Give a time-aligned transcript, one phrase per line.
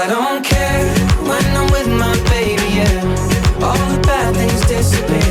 [0.00, 0.84] I don't care
[1.28, 3.64] when I'm with my baby, yeah.
[3.66, 5.27] All the bad things disappear.